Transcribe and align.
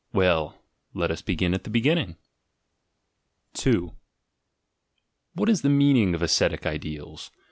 —Well, 0.13 0.57
let 0.95 1.11
us 1.11 1.21
begin 1.21 1.53
at 1.53 1.63
the 1.63 1.69
beginning. 1.69 2.17
2. 3.53 3.95
What 5.35 5.47
is 5.47 5.61
the 5.61 5.69
meaning 5.69 6.15
of 6.15 6.23
ascetic 6.23 6.65
ideals? 6.65 7.29